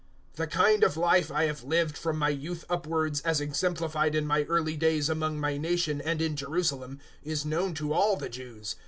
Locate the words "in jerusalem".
6.23-6.97